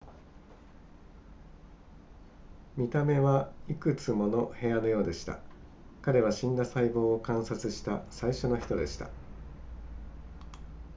[2.75, 5.37] 見た目はいくつもの部屋のようでした
[6.01, 9.11] 彼は死んだ細胞を観察した最初の人でした